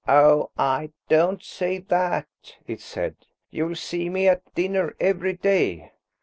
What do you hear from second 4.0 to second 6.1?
me at dinner every day."